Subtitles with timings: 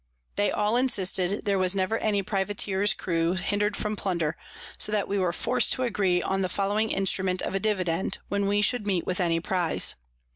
[0.35, 4.35] They all insisted there was never any Privateer's Crew hinder'd from Plunder,
[4.79, 8.47] so that we were forc'd to agree on the following Instrument of a Dividend, when
[8.47, 9.93] we should meet with any Prize.